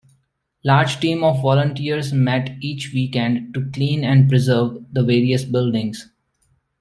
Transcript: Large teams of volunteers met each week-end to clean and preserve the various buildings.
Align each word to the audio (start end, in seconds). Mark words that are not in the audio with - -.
Large 0.65 0.99
teams 0.99 1.21
of 1.21 1.43
volunteers 1.43 2.11
met 2.11 2.57
each 2.59 2.91
week-end 2.91 3.53
to 3.53 3.69
clean 3.69 4.03
and 4.03 4.27
preserve 4.27 4.83
the 4.91 5.03
various 5.03 5.45
buildings. 5.45 6.09